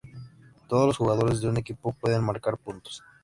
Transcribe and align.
Todos 0.67 0.87
los 0.87 0.97
jugadores 0.97 1.41
de 1.41 1.47
un 1.47 1.57
equipo 1.57 1.93
pueden 1.93 2.23
marcar 2.23 2.57
puntos. 2.57 3.03